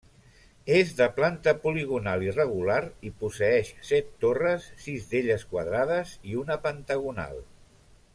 [0.75, 2.77] És de planta poligonal irregular
[3.09, 7.39] i posseeix set torres, sis d'elles quadrades i una pentagonal.